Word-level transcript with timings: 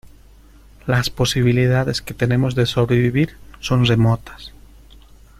las 0.87 1.11
posibilidades 1.11 2.01
que 2.01 2.15
tenemos 2.15 2.55
de 2.55 2.65
sobrevivir 2.65 3.37
son 3.59 3.85
remotas 3.85 4.51